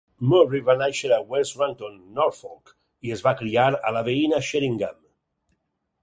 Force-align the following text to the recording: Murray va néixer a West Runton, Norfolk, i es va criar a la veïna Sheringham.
Murray 0.29 0.59
va 0.67 0.75
néixer 0.77 1.09
a 1.17 1.17
West 1.33 1.57
Runton, 1.59 1.99
Norfolk, 2.15 2.71
i 3.09 3.13
es 3.17 3.21
va 3.27 3.33
criar 3.41 3.67
a 3.89 3.91
la 3.97 4.01
veïna 4.09 4.41
Sheringham. 4.47 4.97